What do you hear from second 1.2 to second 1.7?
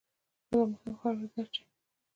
دا ده چې